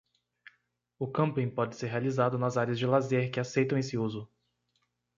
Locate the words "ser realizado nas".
1.75-2.57